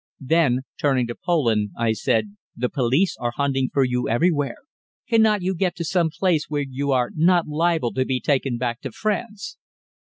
Then, 0.25 0.61
turning 0.79 1.05
to 1.05 1.15
Poland, 1.15 1.73
I 1.77 1.91
said 1.93 2.35
"The 2.55 2.69
police 2.69 3.15
are 3.19 3.33
hunting 3.35 3.69
for 3.71 3.83
you 3.83 4.09
everywhere. 4.09 4.55
Cannot 5.07 5.43
you 5.43 5.53
get 5.53 5.75
to 5.75 5.85
some 5.85 6.09
place 6.09 6.45
where 6.49 6.65
you 6.67 6.89
are 6.91 7.11
not 7.13 7.47
liable 7.47 7.93
to 7.93 8.03
be 8.03 8.19
taken 8.19 8.57
back 8.57 8.81
to 8.81 8.91
France?" 8.91 9.57